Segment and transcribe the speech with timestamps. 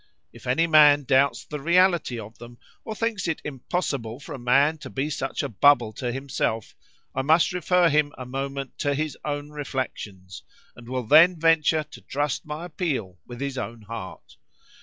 [0.33, 4.79] If any man doubts the reality of them, or thinks it impossible for a man
[4.79, 9.51] to be such a bubble to himself,—I must refer him a moment to his own
[9.51, 10.41] reflections,
[10.75, 14.37] and will then venture to trust my appeal with his own heart.